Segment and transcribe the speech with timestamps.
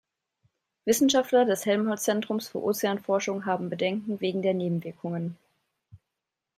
[0.85, 5.37] Wissenschaftler des Helmholtz-Zentrums für Ozeanforschung haben Bedenken wegen der Nebenwirkungen.